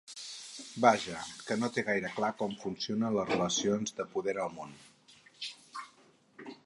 [0.85, 1.17] Vaja,
[1.49, 4.77] que no té gaire clar com funcionen les relacions de poder al món.